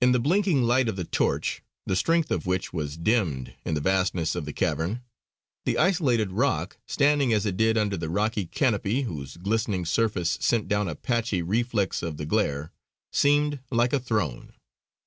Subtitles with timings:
[0.00, 3.82] In the blinking light of the torch, the strength of which was dimmed in the
[3.82, 5.02] vastness of the cavern,
[5.66, 10.68] the isolated rock, standing as it did under the rocky canopy whose glistening surface sent
[10.68, 12.72] down a patchy reflex of the glare,
[13.12, 14.54] seemed like a throne.